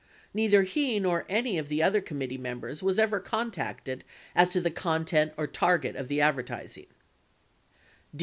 Neither 0.33 0.63
he 0.63 0.99
nor 0.99 1.27
any 1.29 1.59
of 1.59 1.67
the 1.69 1.83
other 1.83 2.01
committee 2.01 2.39
members 2.39 2.81
was 2.81 2.97
ever 2.97 3.19
contacted 3.19 4.03
as 4.35 4.49
to 4.49 4.59
the 4.59 4.71
content 4.71 5.31
or 5.37 5.45
target 5.45 5.95
of 5.95 6.07
the 6.07 6.19
advertising. 6.19 6.87